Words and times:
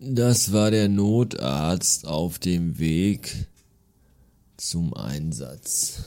Das 0.00 0.52
war 0.52 0.70
der 0.70 0.88
Notarzt 0.88 2.06
auf 2.06 2.38
dem 2.38 2.78
Weg 2.78 3.48
zum 4.56 4.94
Einsatz. 4.94 6.02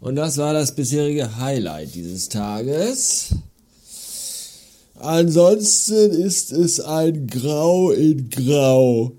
Und 0.00 0.14
das 0.14 0.36
war 0.38 0.52
das 0.52 0.76
bisherige 0.76 1.38
Highlight 1.38 1.92
dieses 1.96 2.28
Tages. 2.28 3.34
Ansonsten 4.94 6.12
ist 6.12 6.52
es 6.52 6.78
ein 6.78 7.26
Grau 7.26 7.90
in 7.90 8.30
Grau, 8.30 9.12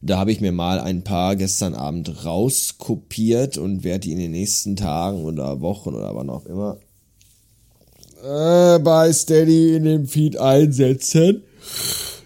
Da 0.00 0.18
habe 0.18 0.32
ich 0.32 0.40
mir 0.40 0.52
mal 0.52 0.80
ein 0.80 1.02
paar 1.02 1.34
gestern 1.34 1.74
Abend 1.74 2.24
rauskopiert 2.24 3.56
und 3.56 3.84
werde 3.84 4.00
die 4.00 4.12
in 4.12 4.18
den 4.18 4.32
nächsten 4.32 4.76
Tagen 4.76 5.24
oder 5.24 5.60
Wochen 5.60 5.94
oder 5.94 6.14
wann 6.14 6.28
auch 6.28 6.44
immer 6.44 6.78
äh, 8.24 8.78
bei 8.78 9.12
Steady 9.12 9.76
in 9.76 9.84
dem 9.84 10.06
Feed 10.06 10.38
einsetzen, 10.38 11.42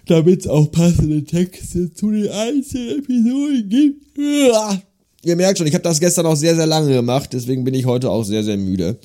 damit 0.06 0.40
es 0.40 0.46
auch 0.46 0.70
passende 0.70 1.24
Texte 1.24 1.92
zu 1.92 2.10
den 2.10 2.28
einzelnen 2.28 3.00
Episoden 3.00 3.68
gibt. 3.68 4.87
Ihr 5.24 5.36
merkt 5.36 5.58
schon, 5.58 5.66
ich 5.66 5.74
habe 5.74 5.82
das 5.82 6.00
gestern 6.00 6.26
auch 6.26 6.36
sehr, 6.36 6.54
sehr 6.54 6.66
lange 6.66 6.92
gemacht, 6.92 7.30
deswegen 7.32 7.64
bin 7.64 7.74
ich 7.74 7.86
heute 7.86 8.10
auch 8.10 8.22
sehr, 8.22 8.44
sehr 8.44 8.56
müde. 8.56 8.98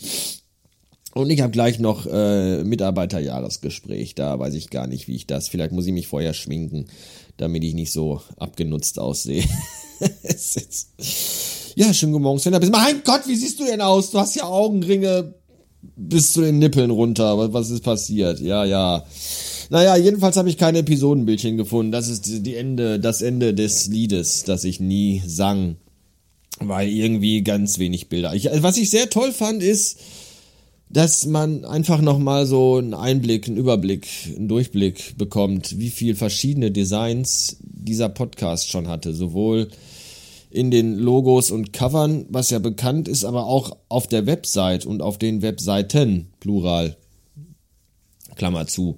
Und 1.14 1.30
ich 1.30 1.42
habe 1.42 1.52
gleich 1.52 1.80
noch 1.80 2.08
äh, 2.08 2.64
Mitarbeiterjahresgespräch, 2.64 4.16
da 4.16 4.38
weiß 4.40 4.54
ich 4.56 4.70
gar 4.70 4.88
nicht, 4.88 5.08
wie 5.08 5.16
ich 5.16 5.28
das. 5.28 5.48
Vielleicht 5.48 5.72
muss 5.72 5.86
ich 5.86 5.94
mich 5.94 6.08
vorher 6.08 6.34
schminken, 6.34 6.86
damit 7.38 7.64
ich 7.64 7.74
nicht 7.74 7.92
so 7.92 8.22
abgenutzt 8.38 9.00
aussehe. 9.00 9.44
ja, 11.76 11.94
schönen 11.94 12.14
guten 12.14 12.24
Morgen, 12.24 12.40
Sven. 12.40 12.54
Mein 12.72 13.04
Gott, 13.04 13.28
wie 13.28 13.36
siehst 13.36 13.60
du 13.60 13.66
denn 13.66 13.82
aus? 13.82 14.10
Du 14.12 14.20
hast 14.20 14.36
ja 14.36 14.46
Augenringe 14.46 15.36
bis 15.96 16.34
zu 16.34 16.42
den 16.42 16.60
Nippeln 16.60 16.90
runter. 16.90 17.54
Was, 17.54 17.70
ist 17.70 17.84
passiert? 17.84 18.40
Ja, 18.40 18.66
ja. 18.66 19.06
Naja, 19.70 19.96
jedenfalls 19.96 20.38
habe 20.38 20.50
ich 20.50 20.58
keine 20.58 20.80
Episodenbildchen 20.80 21.58
gefunden. 21.58 21.92
Das 21.92 22.08
ist 22.08 22.46
die 22.46 22.56
Ende, 22.56 23.00
das 23.00 23.22
Ende 23.22 23.54
des 23.54 23.88
Liedes, 23.88 24.44
das 24.44 24.64
ich 24.64 24.80
nie 24.80 25.22
sang 25.26 25.78
weil 26.60 26.90
irgendwie 26.90 27.42
ganz 27.44 27.80
wenig 27.80 28.10
Bilder. 28.10 28.34
Ich, 28.34 28.50
was 28.58 28.78
ich 28.78 28.90
sehr 28.90 29.10
toll 29.10 29.32
fand, 29.32 29.64
ist, 29.64 30.00
dass 30.90 31.26
man 31.26 31.66
einfach 31.66 32.02
nochmal 32.02 32.46
so 32.46 32.78
einen 32.78 32.94
Einblick, 32.94 33.48
einen 33.48 33.58
Überblick, 33.58 34.08
einen 34.36 34.48
Durchblick 34.48 35.18
bekommt, 35.18 35.80
wie 35.80 35.90
viel 35.90 36.16
verschiedene 36.16 36.70
Designs 36.70 37.58
dieser 37.62 38.10
Podcast 38.10 38.70
schon 38.70 38.88
hatte. 38.88 39.14
Sowohl 39.14 39.70
in 40.52 40.70
den 40.70 41.00
Logos 41.00 41.50
und 41.50 41.74
Covern, 41.74 42.28
was 42.30 42.52
ja 42.52 42.60
bekannt 42.60 43.08
ist, 43.08 43.26
aber 43.26 43.48
auch 43.48 43.76
auf 43.90 44.06
der 44.06 44.28
Website 44.28 44.86
und 44.86 45.02
auf 45.02 45.18
den 45.18 45.42
Webseiten, 45.42 46.28
Plural, 46.40 46.96
Klammer 48.36 48.68
zu. 48.68 48.96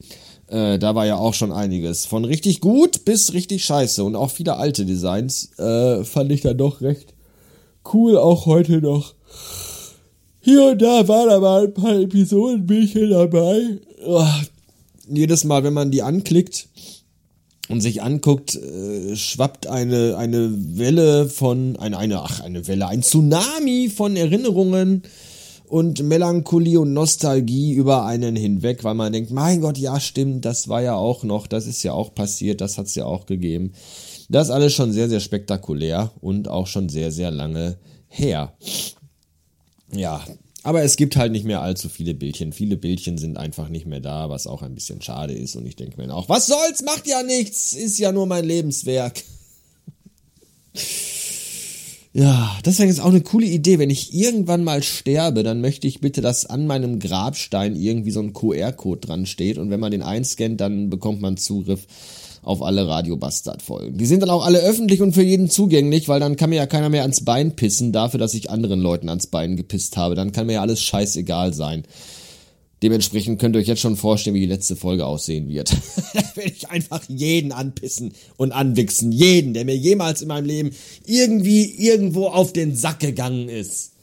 Äh, 0.48 0.78
da 0.78 0.96
war 0.96 1.06
ja 1.06 1.16
auch 1.16 1.34
schon 1.34 1.54
einiges. 1.54 2.06
Von 2.06 2.26
richtig 2.26 2.60
gut 2.60 3.06
bis 3.06 3.32
richtig 3.32 3.64
scheiße 3.64 4.04
und 4.04 4.18
auch 4.18 4.32
viele 4.32 4.58
alte 4.58 4.86
Designs 4.86 5.58
äh, 5.58 6.04
fand 6.04 6.30
ich 6.34 6.42
dann 6.42 6.58
doch 6.58 6.82
recht 6.82 7.15
cool, 7.94 8.18
auch 8.18 8.46
heute 8.46 8.82
noch. 8.82 9.14
Hier 10.42 10.64
und 10.72 10.82
da 10.82 11.08
waren 11.08 11.30
aber 11.30 11.62
ein 11.62 11.74
paar 11.74 12.00
Episodenbildchen 12.00 13.10
dabei. 13.10 13.80
Oh, 14.06 14.26
jedes 15.08 15.44
Mal, 15.44 15.64
wenn 15.64 15.74
man 15.74 15.92
die 15.92 16.04
anklickt 16.04 16.68
und 17.68 17.82
sich 17.82 18.04
anguckt, 18.04 18.56
äh, 18.56 19.16
schwappt 19.16 19.68
eine, 19.68 20.18
eine 20.18 20.52
Welle 20.78 21.28
von, 21.28 21.78
eine, 21.78 21.98
eine, 21.98 22.22
ach, 22.22 22.42
eine 22.42 22.68
Welle, 22.68 22.88
ein 22.88 23.02
Tsunami 23.02 23.90
von 23.90 24.16
Erinnerungen 24.16 25.04
und 25.68 26.04
Melancholie 26.04 26.80
und 26.80 26.94
Nostalgie 26.94 27.74
über 27.74 28.06
einen 28.06 28.36
hinweg, 28.36 28.84
weil 28.84 28.94
man 28.94 29.12
denkt, 29.12 29.32
mein 29.32 29.62
Gott, 29.62 29.78
ja, 29.78 30.00
stimmt, 30.00 30.46
das 30.46 30.68
war 30.68 30.82
ja 30.82 30.96
auch 30.96 31.24
noch, 31.24 31.48
das 31.48 31.66
ist 31.66 31.84
ja 31.84 31.94
auch 31.94 32.14
passiert, 32.14 32.62
das 32.62 32.78
hat 32.78 32.86
es 32.86 32.96
ja 32.96 33.06
auch 33.06 33.26
gegeben. 33.26 33.74
Das 34.30 34.48
ist 34.48 34.54
alles 34.54 34.74
schon 34.74 34.92
sehr, 34.92 35.10
sehr 35.10 35.20
spektakulär 35.20 36.12
und 36.22 36.48
auch 36.48 36.68
schon 36.68 36.90
sehr, 36.90 37.12
sehr 37.12 37.32
lange 37.32 37.78
her. 38.08 38.54
Ja, 39.92 40.24
aber 40.64 40.82
es 40.82 40.96
gibt 40.96 41.16
halt 41.16 41.32
nicht 41.32 41.46
mehr 41.46 41.62
allzu 41.62 41.90
viele 41.90 42.16
Bildchen. 42.16 42.52
Viele 42.52 42.76
Bildchen 42.76 43.20
sind 43.20 43.38
einfach 43.38 43.70
nicht 43.70 43.86
mehr 43.86 44.00
da, 44.00 44.32
was 44.32 44.48
auch 44.48 44.64
ein 44.64 44.74
bisschen 44.74 45.00
schade 45.00 45.34
ist. 45.34 45.56
Und 45.56 45.68
ich 45.68 45.76
denke 45.76 46.02
mir 46.02 46.12
auch, 46.12 46.28
was 46.28 46.48
soll's, 46.48 46.82
macht 46.84 47.06
ja 47.06 47.22
nichts, 47.22 47.74
ist 47.74 48.00
ja 48.00 48.12
nur 48.12 48.26
mein 48.26 48.46
Lebenswerk. 48.46 49.22
Ja, 52.14 52.58
wäre 52.64 52.88
jetzt 52.88 53.02
auch 53.02 53.10
eine 53.10 53.22
coole 53.22 53.46
Idee. 53.46 53.78
Wenn 53.78 53.90
ich 53.90 54.14
irgendwann 54.14 54.64
mal 54.64 54.82
sterbe, 54.82 55.44
dann 55.44 55.62
möchte 55.62 55.86
ich 55.86 56.00
bitte, 56.00 56.22
dass 56.22 56.46
an 56.46 56.66
meinem 56.66 57.00
Grabstein 57.00 57.76
irgendwie 57.76 58.12
so 58.12 58.22
ein 58.22 58.34
QR-Code 58.34 59.02
dran 59.02 59.26
steht. 59.26 59.58
Und 59.58 59.70
wenn 59.70 59.82
man 59.82 59.92
den 59.92 60.02
einscannt, 60.02 60.62
dann 60.62 60.90
bekommt 60.90 61.22
man 61.22 61.38
Zugriff 61.38 61.86
auf 62.46 62.62
alle 62.62 62.88
Radio 62.88 63.18
Bastard 63.18 63.64
Folgen. 63.64 63.98
Die 63.98 64.06
sind 64.06 64.22
dann 64.22 64.30
auch 64.30 64.46
alle 64.46 64.60
öffentlich 64.60 65.02
und 65.02 65.14
für 65.14 65.24
jeden 65.24 65.50
zugänglich, 65.50 66.08
weil 66.08 66.20
dann 66.20 66.36
kann 66.36 66.52
mir 66.52 66.58
ja 66.58 66.68
keiner 66.68 66.90
mehr 66.90 67.02
ans 67.02 67.26
Bein 67.26 67.56
pissen 67.56 67.92
dafür, 67.92 68.20
dass 68.20 68.36
ich 68.36 68.52
anderen 68.52 68.80
Leuten 68.80 69.10
ans 69.10 69.28
Bein 69.28 69.58
gepisst 69.58 69.98
habe. 69.98 70.14
Dann 70.14 70.32
kann 70.32 70.46
mir 70.46 70.54
ja 70.54 70.62
alles 70.62 70.82
scheißegal 70.84 71.54
sein. 71.54 71.84
Dementsprechend 72.84 73.40
könnt 73.40 73.56
ihr 73.56 73.62
euch 73.62 73.68
jetzt 73.68 73.82
schon 73.82 73.96
vorstellen, 73.96 74.36
wie 74.36 74.42
die 74.42 74.46
letzte 74.46 74.76
Folge 74.76 75.08
aussehen 75.08 75.50
wird. 75.50 75.72
da 76.14 76.22
werde 76.36 76.52
ich 76.52 76.70
einfach 76.70 77.02
jeden 77.08 77.52
anpissen 77.52 78.14
und 78.38 78.52
anwichsen. 78.52 79.12
Jeden, 79.12 79.56
der 79.56 79.66
mir 79.66 79.76
jemals 79.76 80.22
in 80.22 80.28
meinem 80.28 80.46
Leben 80.46 80.70
irgendwie 81.04 81.64
irgendwo 81.64 82.28
auf 82.28 82.54
den 82.54 82.76
Sack 82.76 83.00
gegangen 83.00 83.50
ist. 83.50 83.94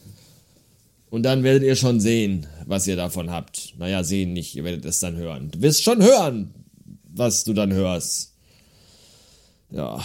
Und 1.10 1.22
dann 1.22 1.44
werdet 1.44 1.62
ihr 1.62 1.76
schon 1.76 2.00
sehen, 2.00 2.48
was 2.66 2.88
ihr 2.88 2.96
davon 2.96 3.30
habt. 3.30 3.74
Naja, 3.78 4.02
sehen 4.02 4.32
nicht, 4.32 4.56
ihr 4.56 4.64
werdet 4.64 4.84
es 4.84 4.98
dann 4.98 5.14
hören. 5.16 5.50
Du 5.52 5.60
wirst 5.62 5.84
schon 5.84 6.02
hören, 6.02 6.52
was 7.14 7.44
du 7.44 7.52
dann 7.52 7.72
hörst. 7.72 8.31
Ja. 9.72 10.04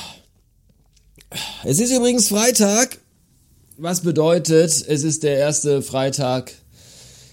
Es 1.65 1.79
ist 1.79 1.91
übrigens 1.91 2.29
Freitag, 2.29 2.99
was 3.77 4.01
bedeutet, 4.01 4.85
es 4.87 5.03
ist 5.03 5.23
der 5.23 5.37
erste 5.37 5.81
Freitag 5.81 6.53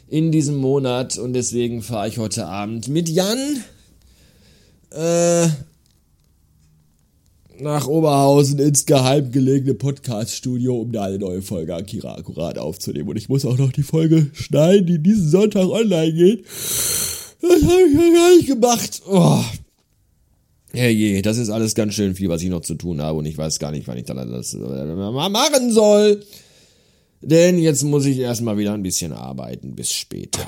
in 0.08 0.32
diesem 0.32 0.56
Monat 0.56 1.16
und 1.16 1.32
deswegen 1.32 1.82
fahre 1.82 2.08
ich 2.08 2.18
heute 2.18 2.46
Abend 2.46 2.88
mit 2.88 3.08
Jan 3.08 3.62
äh, 4.90 5.46
nach 7.60 7.86
Oberhausen 7.86 8.58
ins 8.58 8.84
geheim 8.84 9.30
gelegene 9.30 9.74
Podcast-Studio, 9.74 10.80
um 10.80 10.90
da 10.90 11.04
eine 11.04 11.18
neue 11.18 11.40
Folge 11.40 11.74
Akira 11.74 12.16
akkurat 12.16 12.58
aufzunehmen. 12.58 13.08
Und 13.08 13.16
ich 13.16 13.28
muss 13.28 13.44
auch 13.44 13.58
noch 13.58 13.70
die 13.70 13.84
Folge 13.84 14.30
schneiden, 14.32 14.86
die 14.86 14.98
diesen 14.98 15.28
Sonntag 15.28 15.68
online 15.68 16.12
geht. 16.12 16.44
Das 17.40 17.62
habe 17.62 17.82
ich 17.88 17.94
ja 17.94 18.12
gar 18.12 18.36
nicht 18.36 18.48
gemacht. 18.48 19.02
Oh. 19.06 19.40
Herrje, 20.74 21.22
das 21.22 21.38
ist 21.38 21.50
alles 21.50 21.74
ganz 21.74 21.94
schön 21.94 22.14
viel, 22.14 22.28
was 22.28 22.42
ich 22.42 22.50
noch 22.50 22.60
zu 22.60 22.74
tun 22.74 23.00
habe 23.00 23.18
und 23.18 23.26
ich 23.26 23.38
weiß 23.38 23.58
gar 23.58 23.70
nicht, 23.70 23.86
wann 23.86 23.96
ich 23.96 24.04
das 24.04 24.54
machen 24.54 25.72
soll. 25.72 26.22
Denn 27.20 27.58
jetzt 27.58 27.82
muss 27.84 28.04
ich 28.04 28.18
erstmal 28.18 28.58
wieder 28.58 28.74
ein 28.74 28.82
bisschen 28.82 29.12
arbeiten. 29.12 29.74
Bis 29.74 29.92
später. 29.92 30.46